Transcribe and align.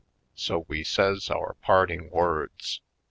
So 0.33 0.65
we 0.67 0.83
says 0.83 1.29
our 1.29 1.55
parting 1.61 2.09
words. 2.09 2.81